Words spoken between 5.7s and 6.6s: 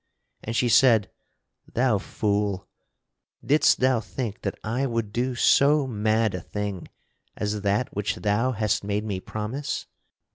mad a